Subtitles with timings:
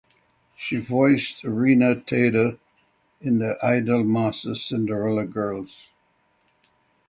[0.55, 2.57] She voiced Riina Tada
[3.19, 5.89] in "The Idolmaster Cinderella Girls".